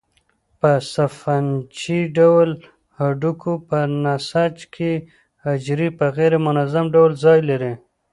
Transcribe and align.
په 0.59 0.71
سفنجي 0.93 2.01
ډوله 2.15 2.55
هډوکو 2.99 3.51
په 3.67 3.77
نسج 4.03 4.55
کې 4.75 4.91
حجرې 5.45 5.89
په 5.97 6.05
غیر 6.17 6.33
منظم 6.45 6.85
ډول 6.95 7.11
ځای 7.25 7.39
لري. 7.49 7.73